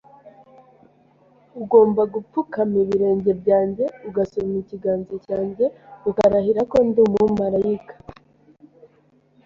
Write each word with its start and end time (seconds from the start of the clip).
Ugomba 1.61 2.01
gupfukama 2.13 2.75
ibirenge 2.83 3.31
byanjye, 3.41 3.85
ugasoma 4.07 4.55
ikiganza 4.63 5.13
cyanjye 5.25 5.65
ukarahira 6.09 6.61
ko 6.71 6.77
ndi 6.87 6.99
umumarayika. 7.07 7.93